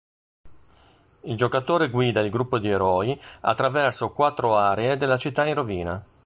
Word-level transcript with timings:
Il 1.25 1.37
giocatore 1.37 1.91
guida 1.91 2.21
il 2.21 2.31
gruppo 2.31 2.57
di 2.57 2.67
eroi 2.67 3.21
attraverso 3.41 4.09
quattro 4.09 4.57
aree 4.57 4.97
della 4.97 5.15
città 5.17 5.45
in 5.45 5.53
rovina. 5.53 6.03